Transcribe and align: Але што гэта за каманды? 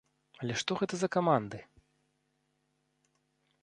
Але 0.43 0.53
што 0.61 0.71
гэта 0.79 0.93
за 1.03 1.11
каманды? 1.17 1.61